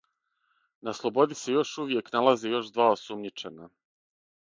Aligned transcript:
На 0.87 0.93
слободи 0.99 1.37
се 1.41 1.53
још 1.55 1.73
увијек 1.83 2.09
налазе 2.15 2.53
још 2.53 2.73
два 2.79 2.87
осумњичена. 2.95 3.69